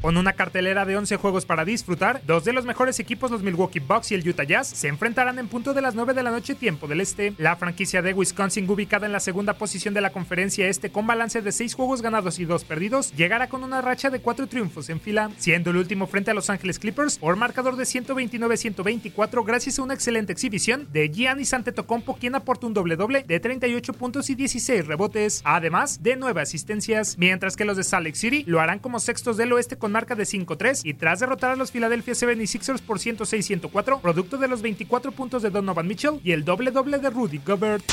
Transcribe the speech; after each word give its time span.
Con 0.00 0.16
una 0.16 0.32
cartelera 0.32 0.86
de 0.86 0.96
11 0.96 1.16
juegos 1.16 1.44
para 1.44 1.66
disfrutar, 1.66 2.22
dos 2.26 2.46
de 2.46 2.54
los 2.54 2.64
mejores 2.64 2.98
equipos, 3.00 3.30
los 3.30 3.42
Milwaukee 3.42 3.80
Bucks 3.80 4.10
y 4.10 4.14
el 4.14 4.26
Utah 4.26 4.44
Jazz, 4.44 4.68
se 4.68 4.88
enfrentarán 4.88 5.38
en 5.38 5.46
punto 5.46 5.74
de 5.74 5.82
las 5.82 5.94
9 5.94 6.14
de 6.14 6.22
la 6.22 6.30
noche 6.30 6.54
tiempo 6.54 6.88
del 6.88 7.02
este. 7.02 7.34
La 7.36 7.56
franquicia 7.56 8.00
de 8.00 8.14
Wisconsin, 8.14 8.68
ubicada 8.70 9.04
en 9.04 9.12
la 9.12 9.20
segunda 9.20 9.52
posición 9.52 9.92
de 9.92 10.00
la 10.00 10.08
conferencia 10.08 10.66
este 10.68 10.90
con 10.90 11.06
balance 11.06 11.42
de 11.42 11.52
6 11.52 11.74
juegos 11.74 12.00
ganados 12.00 12.38
y 12.38 12.46
2 12.46 12.64
perdidos, 12.64 13.12
llegará 13.14 13.50
con 13.50 13.62
una 13.62 13.82
racha 13.82 14.08
de 14.08 14.20
4 14.20 14.46
triunfos 14.46 14.88
en 14.88 15.02
fila, 15.02 15.30
siendo 15.36 15.70
el 15.70 15.76
último 15.76 16.06
frente 16.06 16.30
a 16.30 16.34
Los 16.34 16.48
Ángeles 16.48 16.78
Clippers 16.78 17.18
por 17.18 17.36
marcador 17.36 17.76
de 17.76 17.84
129-124 17.84 19.44
gracias 19.44 19.78
a 19.78 19.82
una 19.82 19.92
excelente 19.92 20.32
exhibición 20.32 20.88
de 20.90 21.10
Giannis 21.10 21.52
Antetokounmpo 21.52 22.16
quien 22.16 22.34
aportó 22.36 22.66
un 22.66 22.72
doble-doble 22.72 23.24
de 23.28 23.38
38 23.38 23.92
puntos 23.92 24.30
y 24.30 24.34
16 24.34 24.86
rebotes, 24.86 25.42
además 25.44 26.02
de 26.02 26.16
9 26.16 26.40
asistencias, 26.40 27.18
mientras 27.18 27.54
que 27.54 27.66
los 27.66 27.76
de 27.76 27.84
Salt 27.84 28.06
Lake 28.06 28.16
City 28.16 28.44
lo 28.46 28.60
harán 28.60 28.78
como 28.78 28.98
sextos 28.98 29.36
del 29.36 29.52
oeste 29.52 29.76
con 29.76 29.89
marca 29.90 30.14
de 30.14 30.24
5-3 30.24 30.82
y 30.84 30.94
tras 30.94 31.20
derrotar 31.20 31.50
a 31.50 31.56
los 31.56 31.70
Philadelphia 31.70 32.14
76ers 32.14 32.80
por 32.80 32.98
106-104, 32.98 34.00
producto 34.00 34.38
de 34.38 34.48
los 34.48 34.62
24 34.62 35.12
puntos 35.12 35.42
de 35.42 35.50
Donovan 35.50 35.86
Mitchell 35.86 36.20
y 36.24 36.32
el 36.32 36.44
doble-doble 36.44 36.98
de 36.98 37.10
Rudy 37.10 37.40
Gobert. 37.44 37.84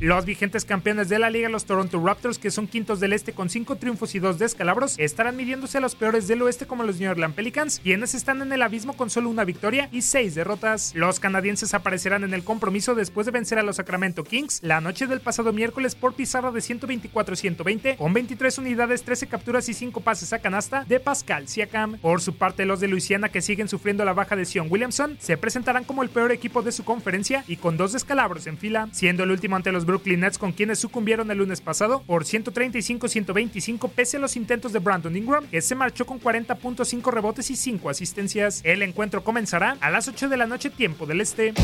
Los 0.00 0.24
vigentes 0.24 0.64
campeones 0.64 1.10
de 1.10 1.18
la 1.18 1.28
liga, 1.28 1.50
los 1.50 1.66
Toronto 1.66 2.02
Raptors, 2.02 2.38
que 2.38 2.50
son 2.50 2.66
quintos 2.66 3.00
del 3.00 3.12
este 3.12 3.34
con 3.34 3.50
5 3.50 3.76
triunfos 3.76 4.14
y 4.14 4.18
2 4.18 4.38
descalabros, 4.38 4.94
estarán 4.98 5.36
midiéndose 5.36 5.76
a 5.76 5.82
los 5.82 5.94
peores 5.94 6.26
del 6.26 6.40
oeste 6.40 6.66
como 6.66 6.84
los 6.84 6.98
New 6.98 7.10
Orleans 7.10 7.34
Pelicans, 7.34 7.80
quienes 7.82 8.14
están 8.14 8.40
en 8.40 8.50
el 8.50 8.62
abismo 8.62 8.94
con 8.94 9.10
solo 9.10 9.28
una 9.28 9.44
victoria 9.44 9.90
y 9.92 10.00
6 10.00 10.34
derrotas. 10.34 10.94
Los 10.94 11.20
canadienses 11.20 11.74
aparecerán 11.74 12.24
en 12.24 12.32
el 12.32 12.44
compromiso 12.44 12.94
después 12.94 13.26
de 13.26 13.32
vencer 13.32 13.58
a 13.58 13.62
los 13.62 13.76
Sacramento 13.76 14.24
Kings 14.24 14.60
la 14.62 14.80
noche 14.80 15.06
del 15.06 15.20
pasado 15.20 15.52
miércoles 15.52 15.94
por 15.94 16.14
pizarra 16.14 16.50
de 16.50 16.60
124-120, 16.60 17.98
con 17.98 18.14
23 18.14 18.56
unidades, 18.56 19.02
13 19.02 19.26
capturas 19.26 19.68
y 19.68 19.74
5 19.74 20.00
pases 20.00 20.32
a 20.32 20.38
canasta 20.38 20.86
de 20.88 20.98
Pascal 20.98 21.46
Siakam. 21.46 21.98
Por 21.98 22.22
su 22.22 22.36
parte, 22.36 22.64
los 22.64 22.80
de 22.80 22.88
Luisiana, 22.88 23.28
que 23.28 23.42
siguen 23.42 23.68
sufriendo 23.68 24.06
la 24.06 24.14
baja 24.14 24.34
de 24.34 24.46
Sion 24.46 24.68
Williamson, 24.70 25.18
se 25.20 25.36
presentarán 25.36 25.84
como 25.84 26.02
el 26.02 26.08
peor 26.08 26.32
equipo 26.32 26.62
de 26.62 26.72
su 26.72 26.84
conferencia 26.84 27.44
y 27.46 27.56
con 27.56 27.76
dos 27.76 27.92
descalabros 27.92 28.46
en 28.46 28.56
fila, 28.56 28.88
siendo 28.92 29.24
el 29.24 29.30
último 29.30 29.56
ante 29.56 29.72
los 29.72 29.84
Brooklyn 29.90 30.20
Nets 30.20 30.38
con 30.38 30.52
quienes 30.52 30.78
sucumbieron 30.78 31.30
el 31.32 31.38
lunes 31.38 31.60
pasado 31.60 32.02
por 32.06 32.22
135-125 32.24 33.90
pese 33.90 34.18
a 34.18 34.20
los 34.20 34.36
intentos 34.36 34.72
de 34.72 34.78
Brandon 34.78 35.16
Ingram, 35.16 35.48
que 35.48 35.60
se 35.60 35.74
marchó 35.74 36.06
con 36.06 36.20
40.5 36.20 37.12
rebotes 37.12 37.50
y 37.50 37.56
5 37.56 37.90
asistencias. 37.90 38.60
El 38.62 38.82
encuentro 38.82 39.24
comenzará 39.24 39.76
a 39.80 39.90
las 39.90 40.06
8 40.06 40.28
de 40.28 40.36
la 40.36 40.46
noche 40.46 40.70
tiempo 40.70 41.06
del 41.06 41.20
este. 41.20 41.54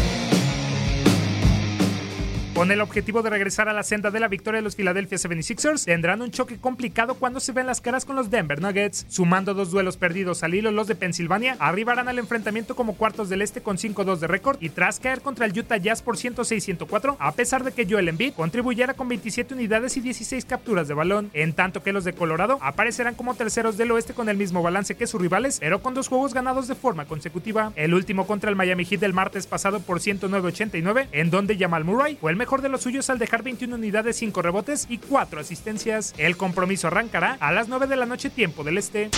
Con 2.57 2.71
el 2.71 2.81
objetivo 2.81 3.21
de 3.21 3.29
regresar 3.29 3.69
a 3.69 3.75
la 3.75 3.83
senda 3.83 4.11
de 4.11 4.19
la 4.19 4.29
victoria 4.29 4.61
de 4.61 4.65
los 4.65 4.77
Philadelphia 4.77 5.19
76ers, 5.19 5.85
tendrán 5.85 6.23
un 6.23 6.31
choque 6.31 6.57
complicado 6.57 7.17
cuando 7.17 7.39
se 7.39 7.53
ven 7.53 7.67
las 7.67 7.83
caras 7.83 8.07
con 8.07 8.17
los 8.17 8.31
Denver 8.31 8.63
Nuggets. 8.63 9.05
Sumando 9.11 9.53
dos 9.53 9.71
duelos 9.71 9.99
perdidos 9.99 10.43
al 10.43 10.55
hilo, 10.55 10.71
los 10.71 10.87
de 10.87 10.95
Pensilvania 10.95 11.59
arribarán 11.59 12.09
al 12.09 12.19
enfrentamiento 12.19 12.75
como 12.75 12.97
cuartos 12.97 13.29
del 13.29 13.43
este 13.43 13.61
con 13.61 13.77
5-2 13.77 14.21
de 14.21 14.27
récord 14.27 14.57
y 14.63 14.71
tras 14.71 15.01
caer 15.01 15.21
contra 15.21 15.45
el 15.45 15.53
Utah 15.53 15.77
Jazz 15.77 16.01
por 16.01 16.17
106-104, 16.17 17.17
a 17.19 17.33
pesar 17.33 17.63
de 17.63 17.73
que 17.73 17.87
Joel 17.87 18.09
Embiid 18.09 18.33
contribuyera 18.33 18.95
con 18.95 19.11
27 19.11 19.53
unidades 19.53 19.99
y 19.99 20.01
16 20.01 20.47
capturas 20.47 20.89
de 20.89 20.95
balón, 20.95 21.31
en 21.35 21.53
tanto 21.53 21.83
que 21.83 21.93
los 21.93 22.05
de 22.05 22.15
Colorado 22.15 22.59
aparecerán 22.63 23.17
como 23.17 23.35
terceros 23.35 23.77
del 23.77 23.91
oeste 23.91 24.15
con 24.15 24.31
el 24.31 24.39
mismo 24.39 24.63
balance 24.63 24.97
que 24.97 25.07
sus 25.07 25.21
rivales, 25.21 25.59
pero 25.61 25.83
con 25.83 25.93
dos 25.93 26.09
juegos 26.09 26.33
ganados 26.33 26.69
de 26.69 26.75
forma 26.75 27.05
consecutiva. 27.05 27.75
El 27.77 27.93
último 27.93 28.27
contra 28.27 28.49
el 28.49 28.57
Miami 28.57 28.87
Heat 28.87 29.01
del 29.01 29.13
martes 29.13 29.47
pasado 29.47 29.81
por 29.81 30.01
109-89, 30.01 31.09
en 31.13 31.29
donde 31.29 31.59
Jamal 31.59 31.85
Murray 31.85 32.17
fue 32.19 32.31
el 32.31 32.39
mejor 32.39 32.46
de 32.47 32.69
los 32.69 32.83
suyos 32.83 33.11
al 33.11 33.19
dejar 33.19 33.43
21 33.43 33.75
unidades, 33.75 34.17
5 34.17 34.41
rebotes 34.41 34.87
y 34.89 34.99
4 34.99 35.41
asistencias. 35.41 36.15
El 36.17 36.37
compromiso 36.37 36.87
arrancará 36.87 37.37
a 37.41 37.53
las 37.53 37.69
9 37.69 37.87
de 37.89 37.97
la 37.97 38.07
noche 38.07 38.31
tiempo 38.31 38.63
del 38.63 38.79
este. 38.79 39.11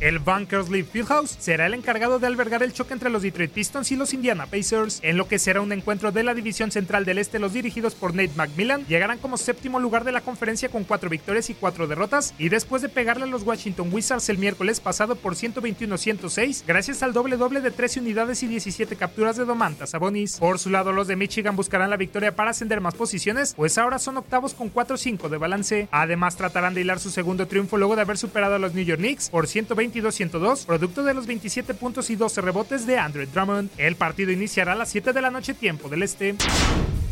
El 0.00 0.18
Van 0.18 0.46
Kersley 0.46 0.82
Fieldhouse 0.82 1.36
será 1.38 1.66
el 1.66 1.74
encargado 1.74 2.18
de 2.18 2.26
albergar 2.26 2.62
el 2.62 2.72
choque 2.72 2.94
entre 2.94 3.10
los 3.10 3.20
Detroit 3.20 3.50
Pistons 3.50 3.92
y 3.92 3.96
los 3.96 4.14
Indiana 4.14 4.46
Pacers, 4.46 4.98
en 5.02 5.18
lo 5.18 5.28
que 5.28 5.38
será 5.38 5.60
un 5.60 5.72
encuentro 5.72 6.10
de 6.10 6.22
la 6.22 6.32
división 6.32 6.70
central 6.70 7.04
del 7.04 7.18
este. 7.18 7.38
Los 7.38 7.52
dirigidos 7.52 7.94
por 7.94 8.14
Nate 8.14 8.32
McMillan 8.34 8.86
llegarán 8.86 9.18
como 9.18 9.36
séptimo 9.36 9.78
lugar 9.78 10.04
de 10.04 10.12
la 10.12 10.22
conferencia 10.22 10.70
con 10.70 10.84
4 10.84 11.10
victorias 11.10 11.50
y 11.50 11.54
4 11.54 11.86
derrotas, 11.86 12.32
y 12.38 12.48
después 12.48 12.80
de 12.80 12.88
pegarle 12.88 13.24
a 13.24 13.26
los 13.26 13.42
Washington 13.42 13.90
Wizards 13.92 14.30
el 14.30 14.38
miércoles 14.38 14.80
pasado 14.80 15.16
por 15.16 15.34
121-106, 15.34 16.64
gracias 16.66 17.02
al 17.02 17.12
doble 17.12 17.36
doble 17.36 17.60
de 17.60 17.70
13 17.70 18.00
unidades 18.00 18.42
y 18.42 18.46
17 18.46 18.96
capturas 18.96 19.36
de 19.36 19.44
Domantas 19.44 19.90
Sabonis. 19.90 20.38
Por 20.38 20.58
su 20.58 20.70
lado, 20.70 20.92
los 20.92 21.08
de 21.08 21.16
Michigan 21.16 21.56
buscarán 21.56 21.90
la 21.90 21.98
victoria 21.98 22.34
para 22.34 22.52
ascender 22.52 22.80
más 22.80 22.94
posiciones, 22.94 23.52
pues 23.52 23.76
ahora 23.76 23.98
son 23.98 24.16
octavos 24.16 24.54
con 24.54 24.72
4-5 24.72 25.28
de 25.28 25.36
balance. 25.36 25.88
Además, 25.90 26.36
tratarán 26.36 26.72
de 26.72 26.80
hilar 26.80 27.00
su 27.00 27.10
segundo 27.10 27.46
triunfo 27.46 27.76
luego 27.76 27.96
de 27.96 28.02
haber 28.02 28.16
superado 28.16 28.54
a 28.54 28.58
los 28.58 28.72
New 28.72 28.84
York 28.84 29.00
Knicks 29.00 29.28
por 29.28 29.46
120 29.46 29.89
22-102, 29.92 30.66
producto 30.66 31.02
de 31.02 31.14
los 31.14 31.26
27 31.26 31.74
puntos 31.74 32.10
y 32.10 32.16
12 32.16 32.40
rebotes 32.40 32.86
de 32.86 32.98
Andrew 32.98 33.26
Drummond. 33.26 33.70
El 33.76 33.96
partido 33.96 34.30
iniciará 34.30 34.72
a 34.72 34.76
las 34.76 34.90
7 34.90 35.12
de 35.12 35.20
la 35.20 35.30
noche 35.30 35.54
tiempo 35.54 35.88
del 35.88 36.02
este. 36.02 36.36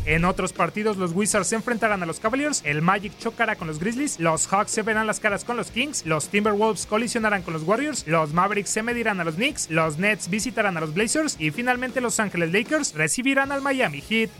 En 0.05 0.25
otros 0.25 0.53
partidos, 0.53 0.97
los 0.97 1.11
Wizards 1.11 1.47
se 1.47 1.55
enfrentarán 1.55 2.01
a 2.01 2.05
los 2.05 2.19
Cavaliers, 2.19 2.61
el 2.65 2.81
Magic 2.81 3.15
chocará 3.19 3.55
con 3.55 3.67
los 3.67 3.79
Grizzlies, 3.79 4.19
los 4.19 4.47
Hawks 4.47 4.71
se 4.71 4.81
verán 4.81 5.05
las 5.05 5.19
caras 5.19 5.43
con 5.43 5.57
los 5.57 5.69
Kings, 5.69 6.05
los 6.05 6.29
Timberwolves 6.29 6.85
colisionarán 6.87 7.43
con 7.43 7.53
los 7.53 7.63
Warriors, 7.63 8.07
los 8.07 8.33
Mavericks 8.33 8.69
se 8.69 8.81
medirán 8.81 9.19
a 9.19 9.23
los 9.23 9.35
Knicks, 9.35 9.69
los 9.69 9.99
Nets 9.99 10.29
visitarán 10.29 10.77
a 10.77 10.79
los 10.79 10.93
Blazers 10.93 11.35
y 11.39 11.51
finalmente 11.51 12.01
los 12.01 12.19
Ángeles 12.19 12.51
Lakers 12.51 12.95
recibirán 12.95 13.51
al 13.51 13.61
Miami 13.61 14.01
Heat. 14.01 14.31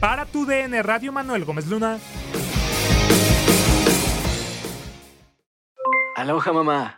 Para 0.00 0.24
tu 0.26 0.46
DN 0.46 0.80
Radio 0.82 1.12
Manuel 1.12 1.44
Gómez 1.44 1.66
Luna. 1.66 1.98
Aloha 6.16 6.52
mamá. 6.52 6.97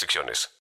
restricciones. 0.01 0.49